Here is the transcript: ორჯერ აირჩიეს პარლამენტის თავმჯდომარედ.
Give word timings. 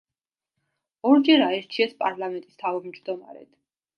ორჯერ 1.09 1.43
აირჩიეს 1.49 1.93
პარლამენტის 2.01 2.57
თავმჯდომარედ. 2.65 3.49